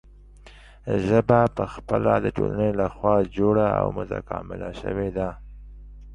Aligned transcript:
ژبه 1.05 1.39
پخپله 1.57 2.13
د 2.23 2.27
ټولنې 2.35 2.71
له 2.79 2.87
خوا 2.95 3.15
جوړه 3.37 3.67
او 3.79 3.87
متکامله 3.99 4.69
شوې 4.81 5.09
ده. 5.17 5.29